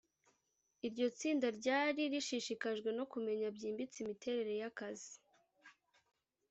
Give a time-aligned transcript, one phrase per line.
[0.87, 5.13] Iryo tsinda ryari rishishikajwe no kumenya byimbitse imiterere y’akazi